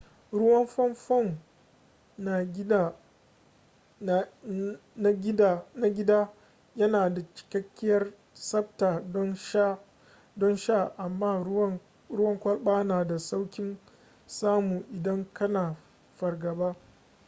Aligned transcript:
ruwan 0.37 0.65
famfon 0.75 1.37
na 4.97 5.13
gida 5.21 5.61
yana 6.75 7.09
da 7.09 7.21
cikakkiyar 7.33 8.13
tsabta 8.33 9.03
don 10.35 10.57
sha 10.57 10.87
amma 10.97 11.43
ruwan 12.09 12.39
kwalba 12.39 12.83
na 12.83 13.03
da 13.03 13.19
saukin 13.19 13.77
samu 14.27 14.83
idan 14.91 15.25
kana 15.33 15.75
fargaba 16.15 16.75